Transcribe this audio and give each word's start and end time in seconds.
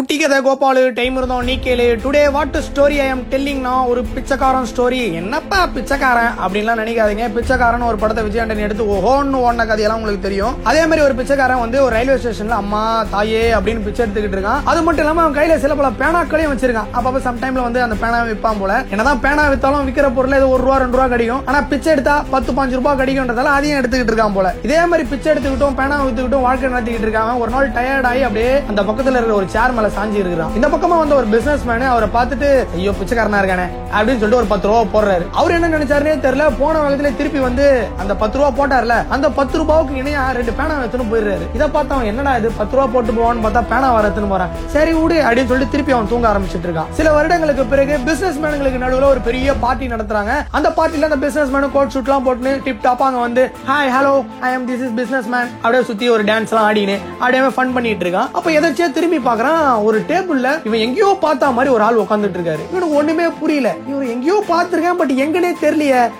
குட்டி 0.00 0.16
கதை 0.20 0.36
கோபாலு 0.44 0.82
டைம் 0.98 1.16
இருந்தோம் 1.18 1.42
நீ 1.48 1.54
கேளு 1.64 1.86
today 2.02 2.20
what 2.34 2.54
story 2.66 2.96
I 3.04 3.06
am 3.14 3.24
டெல்லிங்னா 3.32 3.72
ஒரு 3.90 4.00
பிச்சைக்காரன் 4.12 4.68
ஸ்டோரி 4.70 5.00
என்னப்பா 5.18 5.58
பிச்சைக்காரன் 5.74 6.30
அப்படின்லாம் 6.44 6.80
நினைக்காதீங்க. 6.82 7.24
பிச்சைக்காரன் 7.34 7.84
ஒரு 7.88 7.98
படத்தை 8.02 8.22
விஜய் 8.26 8.62
எடுத்து 8.66 8.84
ஓஹோன்னு 8.94 9.40
ஓடின 9.46 9.64
கதையெல்லாம் 9.70 9.98
உங்களுக்கு 10.00 10.22
தெரியும். 10.26 10.54
அதே 10.70 10.82
மாதிரி 10.90 11.02
ஒரு 11.06 11.16
பிச்சைக்காரன் 11.18 11.60
வந்து 11.64 11.78
ஒரு 11.86 11.92
ரயில்வே 11.96 12.16
ஸ்டேஷன்ல 12.22 12.56
அம்மா 12.62 12.80
தாயே 13.14 13.42
அப்படின்னு 13.58 13.84
பிச்சை 13.88 14.02
எடுத்துக்கிட்டு 14.04 14.38
இருக்கான். 14.38 14.62
அது 14.72 14.80
மட்டும் 14.86 15.04
இல்லாம 15.04 15.22
அவன் 15.24 15.36
கையில 15.40 15.58
சில 15.64 15.76
பல 15.80 15.90
பேனாக்களையும் 16.00 16.54
வச்சிருக்கான். 16.54 16.88
அப்பப்ப 17.00 17.22
சம்டைம்ல 17.28 17.66
வந்து 17.66 17.82
அந்த 17.86 17.98
பேனா 18.04 18.22
விற்பான் 18.30 18.62
போல. 18.62 18.78
என்னதான் 18.94 19.22
பேனா 19.26 19.44
வித்தாலும் 19.54 19.84
விற்கிற 19.90 20.10
பொருள் 20.20 20.38
இது 20.38 20.48
ஒரு 20.54 20.64
ரூபா 20.66 20.78
ரெண்டு 20.84 20.98
ரூபா 21.00 21.08
கிடைக்கும். 21.14 21.44
ஆனா 21.50 21.60
பிச்சை 21.74 21.92
எடுத்தா 21.96 22.16
பத்து 22.34 22.56
பாஞ்சு 22.60 22.80
ரூபாய் 22.80 22.98
கிடைக்கும்ன்றதால 23.02 23.54
அதையும் 23.58 23.80
எடுத்துக்கிட்டு 23.82 24.14
இருக்கான் 24.14 24.38
போல. 24.38 24.54
இதே 24.68 24.80
மாதிரி 24.92 25.08
பிச்சை 25.12 25.30
எடுத்துக்கிட்டும் 25.34 25.78
பேனா 25.82 26.00
வித்துக்கிட்டும் 26.08 26.48
வாழ்க்கை 26.48 26.72
நடத்திக்கிட்டு 26.74 27.08
இருக்காங்க 27.10 27.36
ஒரு 27.44 27.52
நாள் 27.58 27.72
டயர்ட் 27.78 28.10
ஆகி 28.14 28.24
அப்படியே 28.30 28.56
அந்த 28.72 28.80
பக்கத்துல 28.90 29.16
இருக்கிற 29.18 29.38
ஒரு 29.42 29.48
சேர் 29.58 29.76
மேல 29.78 29.88
சாஞ்சி 29.96 30.18
இருக்கிறான். 30.22 30.52
இந்த 30.58 30.68
பக்கமா 30.74 30.96
வந்து 31.02 31.16
ஒரு 31.20 31.28
பிசினஸ் 31.34 31.66
மேனு 31.70 31.86
அவரை 31.92 32.08
பார்த்துட்டு 32.16 32.48
ஐயோ 32.78 32.94
பிச்சைக்காரனா 33.00 33.40
இருக்கானே 33.42 33.66
அப்படின்னு 33.94 34.20
சொல்லிட்டு 34.22 34.40
ஒரு 34.42 34.50
பத்து 34.52 34.68
ரூபா 34.70 34.82
போடுறாரு. 34.94 35.24
அவர் 35.40 35.54
என்ன 35.56 35.70
நினைச்சாருனே 35.76 36.14
தெரியல. 36.26 36.46
போன 36.60 36.80
வகத்துல 36.84 37.10
திருப்பி 37.20 37.40
வந்து 37.48 37.66
அந்த 38.02 38.12
பத்து 38.22 38.38
ரூபா 38.38 38.50
போட்டார்ல 38.58 38.96
அந்த 39.16 39.26
பத்து 39.38 39.58
ரூபாவுக்கு 39.60 39.94
இணையா 40.02 40.22
ரெண்டு 40.38 40.52
பேனா 40.58 40.78
எடுத்துன்னு 40.82 41.08
போயிடுறாரு. 41.12 41.46
இதை 41.56 41.68
பார்த்தா 41.76 41.94
அவன் 41.96 42.10
என்னடா 42.12 42.32
இது? 42.40 42.50
பத்து 42.60 42.76
ரூபா 42.76 42.86
போட்டு 42.94 43.12
போவான்னு 43.18 43.44
பார்த்தா 43.46 43.62
பேனா 43.72 43.88
வரத்துன்னு 43.98 44.32
போறான். 44.34 44.52
சரி 44.74 44.92
விடு 45.00 45.18
அப்படின்னு 45.26 45.50
சொல்லிட்டு 45.52 45.74
திருப்பி 45.74 45.94
அவன் 45.96 46.10
தூங்க 46.12 46.28
ஆரம்பிச்சிட்டு 46.32 46.68
இருக்கான். 46.68 46.90
சில 46.98 47.12
வருடங்களுக்கு 47.16 47.64
பிறகு 47.72 47.96
பிசினஸ் 48.08 48.40
மேனுங்களுக்கு 48.44 48.82
நடுவில் 48.84 49.10
ஒரு 49.12 49.20
பெரிய 49.28 49.54
பார்ட்டி 49.64 49.92
நடத்துறாங்க. 49.94 50.34
அந்த 50.58 50.68
பார்ட்டில 50.78 51.08
அந்த 51.10 51.20
பிசினஸ் 51.26 51.52
மேனு 51.54 51.72
கோட் 51.76 51.92
ஷூட்லாம் 51.94 52.26
போட்டு 52.28 52.54
டிப் 52.66 52.84
டாப்பா 52.86 53.06
அங்க 53.10 53.20
வந்து 53.26 53.44
hi 53.70 53.92
hello 53.96 54.14
I 54.48 54.52
am 54.56 54.66
this 54.70 54.84
is 54.86 54.94
business 55.00 55.28
man 55.34 55.50
அப்படியே 55.62 55.82
சுத்தி 55.90 56.08
ஒரு 56.14 56.24
டான்ஸ் 56.30 56.52
எல்லாம் 56.52 56.68
ஆடினு 56.70 56.96
அப்படியே 57.20 57.42
ஃபன் 57.56 57.74
பண்ணிட்டு 57.76 58.04
இருக்கான். 58.06 58.30
அப்ப 58.38 58.50
எதாச்சியா 58.58 58.88
திரும்பி 58.96 59.18
பாக்குறான் 59.28 59.60
ஒரு 59.82 59.98
டேபிள்ல 60.08 60.66
இவன் 60.66 60.80
எங்கேயோ 60.86 61.18
பார்த்தா 61.22 61.52
மாதிரி 61.52 61.74
ஒரு 61.74 61.82
ஆள் 61.82 61.96
உட்காந்துட்டு 61.96 62.38
இருக்காரு. 62.38 62.64
இவனுக்கு 62.70 62.94
ஒண்ணுமே 62.94 63.24
புரியல. 63.40 63.74
இவர் 63.88 64.06
எங்கேயோ 64.06 64.44
பார்த்திருக்கேன் 64.48 64.98
பட் 65.02 65.12
எங்கனே 65.12 65.52
தெரியலையே. 65.62 66.10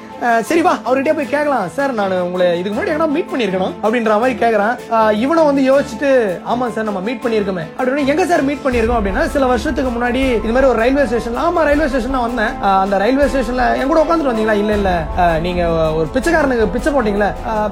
சரி 0.48 0.62
வா 0.66 0.72
அவர்கிட்ட 0.86 1.12
போய் 1.18 1.30
கேட்கலாம். 1.34 1.66
சார் 1.76 1.92
நான் 1.98 2.14
உங்களை 2.26 2.46
இதுக்கு 2.60 2.74
முன்னாடி 2.74 2.92
எங்கன்னா 2.92 3.10
மீட் 3.16 3.30
பண்ணிருக்கணும் 3.32 3.74
அப்படின்ற 3.84 4.18
மாதிரி 4.22 4.36
கேட்குறான் 4.42 4.74
இவனை 5.24 5.44
வந்து 5.50 5.62
யோசிச்சுட்டு 5.70 6.10
ஆமா 6.54 6.66
சார் 6.74 6.88
நம்ம 6.88 7.02
மீட் 7.08 7.22
பண்ணிருக்கோமே 7.24 7.64
அப்படின்னு 7.78 8.06
எங்க 8.14 8.26
சார் 8.32 8.46
மீட் 8.48 8.64
பண்ணிருக்கோம் 8.64 8.98
அப்படின்னா 9.00 9.24
சில 9.36 9.46
வருஷத்துக்கு 9.52 9.92
முன்னாடி 9.96 10.22
இது 10.44 10.54
மாதிரி 10.56 10.70
ஒரு 10.72 10.80
ரயில்வே 10.82 11.06
ஸ்டேஷன் 11.10 11.38
ஆமா 11.46 11.62
ரயில்வே 11.70 11.88
ஸ்டேஷன் 11.92 12.18
வந்தேன். 12.26 12.52
அந்த 12.82 12.98
ரயில்வே 13.04 13.28
ஸ்டேஷன்ல 13.32 13.66
என் 13.80 13.90
கூட 13.92 14.00
உட்காந்துட்டு 14.04 14.32
வந்தீங்களா? 14.32 14.58
இல்ல 14.64 14.72
இல்ல. 14.80 14.90
நீங்கள் 15.16 15.48
நீங்க 15.50 15.64
ஒரு 15.98 16.08
பிச்சைக்காரனுக்கு 16.14 16.66
பிச்சை 16.74 16.90
போட்டீங்களா 16.94 17.28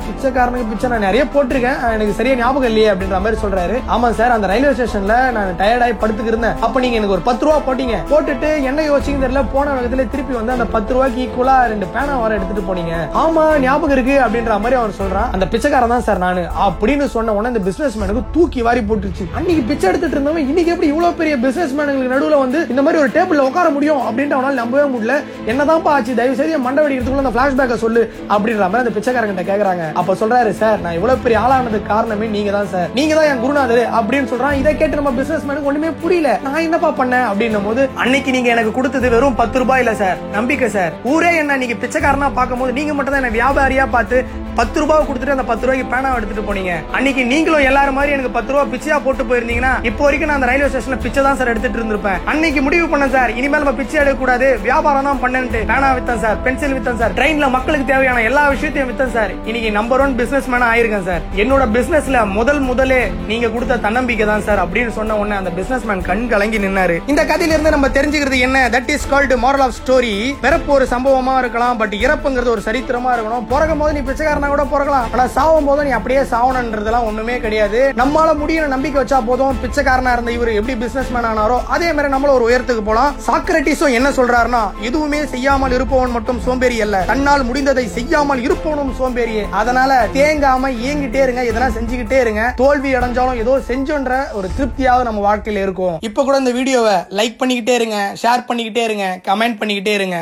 பிச்சைக்காரனுக்கு 0.07 0.71
பிச்சை 0.71 0.89
நான் 0.93 1.05
நிறைய 1.09 1.25
போட்டிருக்கேன். 1.35 1.79
எனக்கு 1.97 2.17
சரியா 2.19 2.35
ஞாபகம் 2.41 2.69
இல்லையே 2.71 2.89
அப்படின்ற 2.93 3.19
மாதிரி 3.25 3.39
சொல்றாரு. 3.43 3.77
ஆமா 3.95 4.09
சார் 4.21 4.35
அந்த 4.37 4.47
ரயில்வே 4.53 4.73
ஸ்டேஷன்ல 4.79 5.17
நான் 5.37 5.53
டயர்டாகி 5.61 5.95
படுத்துக்கு 6.03 6.33
இருந்தேன். 6.33 6.57
அப்ப 6.67 6.81
நீங்க 6.85 6.99
எனக்கு 7.01 7.17
ஒரு 7.19 7.25
பத்து 7.29 7.47
ரூபா 7.47 7.59
போட்டீங்க. 7.69 7.99
போட்டுட்டு 8.13 8.51
என்ன 8.71 8.87
யோசிச்சுங்க 8.91 9.23
தெரியல. 9.27 9.45
போன 9.55 9.75
வேகத்துல 9.77 10.09
திருப்பி 10.15 10.37
வந்து 10.41 10.57
அந்த 10.57 10.67
பத்து 10.75 10.93
ரூபாய்க்கு 10.97 11.23
ஈக்குவலா 11.27 11.57
ரெண்டு 11.75 11.89
பேனா 11.95 12.17
வர 12.25 12.35
எடுத்துட்டு 12.39 12.65
போனீங்க. 12.69 12.95
ஆமா 13.23 13.45
ஞாபகம் 13.67 13.95
இருக்கு 13.97 14.17
அப்படின்ற 14.25 14.55
மாதிரி 14.65 14.79
அவன் 14.81 14.99
சொல்றான் 15.01 15.31
அந்த 15.37 15.49
பிச்சைக்காரன் 15.55 15.95
தான் 15.95 16.07
சார் 16.09 16.23
நானு. 16.27 16.43
அப்படின்னு 16.67 17.07
சொன்ன 17.17 17.35
உடனே 17.39 17.53
இந்த 17.55 17.63
பிசினஸ் 17.69 17.99
மேனுக்கு 18.01 18.25
தூக்கி 18.37 18.63
வாரி 18.69 18.81
போட்டுருச்சு. 18.81 19.27
அன்னைக்கு 19.39 19.63
பிச்சை 19.71 19.87
எடுத்துட்டு 19.91 20.17
இருந்தவன் 20.17 20.49
இன்னைக்கு 20.49 20.73
எப்படி 20.75 20.91
இவ்வளவு 20.93 21.19
பெரிய 21.21 21.35
பிசினஸ் 21.45 21.75
மேனுக்கு 21.79 22.13
நடுவுல 22.15 22.39
வந்து 22.45 22.61
இந்த 22.73 22.83
மாதிரி 22.83 23.03
ஒரு 23.03 23.13
டேபிள்ல 23.17 23.47
உட்கார 23.51 23.69
முடியும் 23.77 24.03
அப்படின்ட்டு 24.09 24.39
அவனால 24.39 24.59
நம்பவே 24.63 24.87
முடியல. 24.95 25.15
என்னதான்ப்பா 25.53 25.93
ஆச்சு? 25.97 26.15
தயவு 26.15 26.39
செய்து 26.41 26.57
என் 26.59 26.67
மண்டை 26.67 26.85
வெடிக்கிறதுக்குள்ள 26.85 27.25
அந்த 27.25 27.35
பிளாஷ்பேக்கை 27.39 27.77
சொல்லு 27.85 28.03
அப்படின்ற 28.35 28.65
மாதிரி 28.73 28.83
அந்த 28.85 28.95
பிச்சைக்காரங்கிட்ட 28.97 29.45
கேக்குறாங்க. 29.51 29.85
அப்ப 29.93 30.17
சொல்றாரு 30.23 30.51
சார் 30.51 30.81
நான் 30.81 30.93
இவ்வளவு 30.93 31.23
பெரிய 31.27 31.41
ஆளானதுக்கு 31.41 31.87
காரணமே 31.87 32.27
நீங்க 32.27 32.51
தான் 32.51 32.71
சார். 32.75 32.89
நீங்க 32.95 33.15
தான் 33.15 33.29
என் 33.31 33.41
குருநாதர். 33.41 33.85
அப்படின்னு 33.99 34.31
சொல்றான். 34.33 34.53
இதை 34.53 34.77
கேட்டு 34.77 35.01
நம்ம 35.01 35.13
பிசினஸ் 35.21 35.47
மேனுக்கு 35.49 35.71
ஒண்ணுமே 35.73 35.91
புரியல. 36.03 36.39
நான் 36.43 36.63
என்னப்பா 36.69 36.91
பண்ணேன்? 37.01 37.27
அப்படின்னும் 37.31 37.67
போது 37.67 37.89
அன்னைக்கு 37.95 38.31
நீங்க 38.31 38.49
எனக்கு 38.49 38.73
கொடுத்தது 38.73 39.11
வெறும் 39.11 39.35
பத்து 39.35 39.59
ரூபாய் 39.59 39.83
இல்ல 39.85 39.95
சார். 39.95 40.19
நம்பிக்கை 40.33 40.69
சார். 40.69 40.93
ஊரே 41.05 41.37
என்ன 41.37 41.57
நீங்க 41.57 41.75
பிச்சைக்காரனா 41.83 42.28
பார்க்கும்போது 42.37 42.77
நீங்க 42.79 42.93
மட்டும் 42.95 43.15
தான் 43.15 43.23
என்ன 43.23 43.37
வியாபாரியா 43.39 43.87
பார்த்து 43.97 44.19
பத்து 44.59 44.81
ரூபாய் 44.83 45.05
கொடுத்துட்டு 45.09 45.35
அந்த 45.35 45.45
பத்து 45.49 45.65
ரூபாய்க்கு 45.67 45.91
பேனா 45.91 46.09
எடுத்துட்டு 46.19 46.45
போனீங்க. 46.47 46.73
அன்னைக்கு 46.97 47.23
நீங்களும் 47.33 47.67
எல்லாரும் 47.71 47.97
மாதிரி 47.99 48.15
எனக்கு 48.15 48.33
பத்து 48.37 48.51
ரூபாய் 48.53 48.71
பிச்சையா 48.73 48.97
போட்டு 49.05 49.25
போயிருந்தீங்கன்னா 49.29 49.73
இப்போ 49.89 50.03
வரைக்கும் 50.05 50.31
நான் 50.31 50.39
அந்த 50.39 50.49
ரயில்வே 50.51 50.69
ஸ்டேஷன்ல 50.71 50.97
பிச்சை 51.05 51.21
தான் 51.27 51.39
சார் 51.41 51.51
எடுத்துட்டு 51.53 51.79
இருந்திருப்பேன். 51.81 52.19
அன்னைக்கு 52.31 52.61
முடிவு 52.67 52.87
பண்ணேன் 52.93 53.13
சார். 53.17 53.33
இனிமேல் 53.39 53.63
நம்ம 53.63 53.75
பிச்சை 53.81 53.99
எடுக்க 54.03 54.17
கூடாது 54.23 54.47
வியாபாரம் 54.67 55.09
தான் 55.09 55.21
பண்ணன்ட்டு 55.25 55.61
பேனா 55.71 55.91
வித்தன் 55.99 56.23
சார். 56.25 56.39
பென்சில் 56.47 56.75
வித்தன் 56.79 57.01
சார். 57.03 57.15
ட்ரெயின்ல 57.19 57.49
மக்களுக்கு 57.57 57.87
தேவையான 57.93 58.25
எல்லா 58.31 58.45
விஷயத்தையும் 58.55 58.91
வித்தேன் 58.91 59.15
சார். 59.19 59.35
இன்னைக்கு 59.51 59.71
நம்பர் 59.79 60.03
ஒன் 60.07 60.17
பிசினஸ் 60.23 60.51
மேனா 60.55 60.73
ஆயிருக்கேன் 60.73 61.07
சார். 61.11 61.23
என்னோட 61.45 61.67
பிசினஸ்ல 61.77 62.25
முதல் 62.39 62.61
முதலே 62.71 63.01
நீங்க 63.31 63.53
கொடுத்த 63.55 63.81
தன்னம்பிக்கை 63.87 64.29
தான் 64.33 64.45
சார். 64.49 64.63
அப்படின்னு 64.65 64.95
சொன்ன 64.99 65.19
உடனே 65.21 65.39
அந்த 65.43 65.53
பிசினஸ் 65.61 65.87
மேன் 65.91 66.05
கண் 66.11 66.27
கலங்கி 66.35 66.61
நின்னாரு. 66.67 66.99
இந்த 67.15 67.25
கதையில 67.31 67.57
இருந்து 67.57 67.75
நம்ம 67.77 67.93
தெரிஞ்சுக்கிறது 67.99 68.39
என்ன? 68.49 68.67
That 68.77 68.93
is 68.97 69.09
called 69.15 69.39
moral 69.47 69.67
of 69.69 69.79
story 69.81 70.13
பிறப்பு 70.45 70.71
ஒரு 70.79 70.89
சம்பவமா 70.95 71.37
இருக்கலாம் 71.45 71.81
பட் 71.85 71.97
பிறப்புங்கிறது 72.19 72.53
ஒரு 72.55 72.63
சரித்திரமா 72.67 73.11
இருக்கணும். 73.15 73.45
பிறக்கும் 73.51 73.81
போது 73.81 73.93
நீ 73.97 74.01
பிச்சைக்காரனா 74.07 74.49
கூட 74.53 74.63
பிறக்கலாம். 74.73 75.07
ஆனா 75.15 75.25
சாவும் 75.37 75.69
போது 75.69 75.85
நீ 75.87 75.91
அப்படியே 75.97 76.23
சாவணுன்றதுலாம் 76.33 77.07
ஒண்ணுமே 77.09 77.37
கிடையாது. 77.45 77.81
நம்மளால 78.01 78.31
முடியும் 78.41 78.73
நம்பிக்கை 78.75 78.99
வச்சா 79.01 79.19
போதும். 79.29 79.59
பிச்சைக்காரனா 79.65 80.13
இருந்த 80.17 80.31
இவர் 80.37 80.51
எப்படி 80.59 80.75
பிசினஸ் 80.83 81.13
மேன் 81.15 81.29
ஆனாரோ 81.31 81.59
அதே 81.75 81.89
மாதிரி 81.97 82.13
நம்மள 82.15 82.31
ஒரு 82.39 82.47
உயரத்துக்கு 82.49 82.85
போலாம். 82.89 83.13
சாக்ரட்டிஸும் 83.27 83.95
என்ன 83.99 84.09
சொல்றாருன்னா 84.19 84.63
எதுவுமே 84.89 85.21
செய்யாமல் 85.35 85.75
இருப்பவன் 85.77 86.15
மட்டும் 86.17 86.41
சோம்பேறி 86.47 86.79
அல்ல. 86.87 87.03
தன்னால் 87.13 87.47
முடிந்ததை 87.51 87.87
செய்யாமல் 87.99 88.43
இருப்பவனும் 88.47 88.93
சோம்பேறியே 89.01 89.45
அதனால 89.61 90.01
தேங்காம 90.19 90.73
இயங்கிட்டே 90.83 91.23
இருங்க 91.27 91.45
இதெல்லாம் 91.51 91.77
செஞ்சுக்கிட்டே 91.79 92.21
இருங்க. 92.25 92.43
தோல்வி 92.63 92.93
அடைஞ்சாலும் 93.01 93.41
ஏதோ 93.45 93.55
செஞ்சோன்ற 93.71 94.13
ஒரு 94.41 94.51
திருப்தியாவது 94.59 95.09
நம்ம 95.11 95.23
வாழ்க்கையில 95.29 95.65
இருக்கும். 95.67 95.97
இப்ப 96.11 96.25
கூட 96.29 96.37
இந்த 96.45 96.55
வீடியோவை 96.59 96.97
லைக் 97.21 97.41
பண்ணிக்கிட்டே 97.43 97.77
இருங்க 97.81 97.99
ஷேர் 98.25 98.47
பண்ணிக்கிட்டே 98.51 98.85
இருங்க 98.91 99.07
கமெண்ட் 99.31 99.61
பண்ணிக்கிட்டே 99.63 99.95
இருங்க. 100.01 100.19